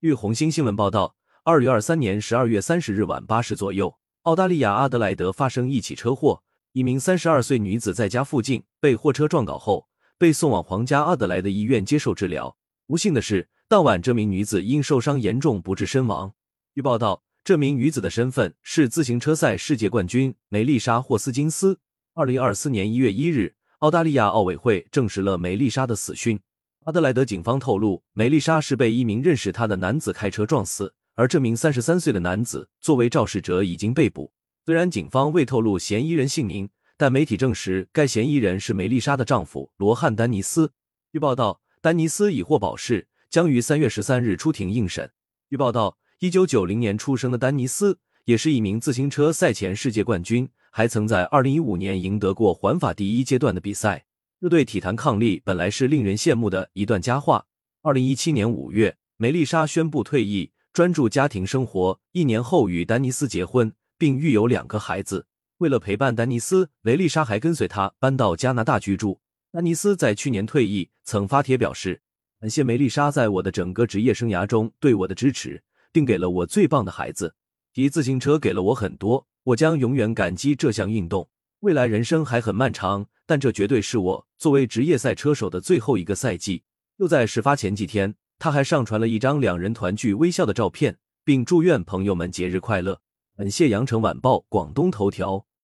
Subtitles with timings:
[0.00, 1.14] 据红星新闻报道，
[1.44, 6.42] 二月二三年十二月三十日晚八时左右，澳大利亚阿德莱德发生一起车祸，
[6.72, 9.86] 一名三十二岁女子在家附近被货车撞倒后，
[10.16, 12.56] 被送往皇家阿德莱德医院接受治疗。
[12.86, 16.32] 不幸的是，当晚这名女子因受伤严重不治身亡。
[16.74, 21.78] 据报道，这名女子的身份是自行车赛世界冠军梅丽莎·霍斯金斯。
[22.14, 26.40] 二零二四年一月一日，澳大利亚奥委会证实了梅丽莎的死讯。
[26.84, 34.32] 阿德莱德警方透露，梅丽莎是被一名认识她的男子开车撞死，而这名三十三岁的男子作为肇事者已经被捕。
[34.64, 40.72] 虽然警方未透露嫌疑人姓名，但媒体证实该嫌疑人是梅丽莎的丈夫罗汉·丹尼斯。
[41.12, 45.10] 据报道，丹尼斯已获保释，将于三月十三日出庭应审。
[45.50, 50.48] 据报道，一九九零年出生的丹尼斯也是一名自行车赛前世界冠军。
[50.72, 54.04] 还曾在二零一五年赢得过环法第一阶段的比赛，
[54.42, 57.44] 这对体坛伉俪本来是令人羡慕的一段佳话。
[57.82, 62.00] 二零一七年五月，梅丽莎宣布退役，专注家庭生活。
[62.12, 65.26] 一年后与丹尼斯结婚，并育有两个孩子。
[65.58, 69.20] 为了陪伴丹尼斯，梅丽莎还跟随他搬到加拿大居住。
[69.52, 72.00] 丹尼斯在去年退役，曾发帖表示
[72.40, 77.34] ：“感谢梅丽莎在我的整个职业生涯中对我的支持，并给了我最棒的孩子。
[77.74, 81.28] 骑自行车给了我很多。”我将永远感激这项运动。
[81.60, 86.64] 未来人生还很漫长，但这绝对是我作为职业赛车手的最后一个赛季。
[86.98, 93.00] 就在事发前几天，他还上传了一张两人团聚微笑的照片，并祝愿朋友们节日快乐。
[93.36, 95.46] 感谢羊城晚报广东头条。